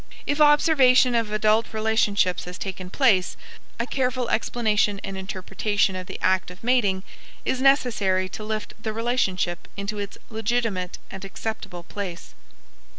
[0.25, 3.37] If observation of adult relationships has taken place,
[3.79, 7.03] a careful explanation and interpretation of the act of mating
[7.45, 12.33] is necessary to lift the relationship into its legitimate and acceptable place.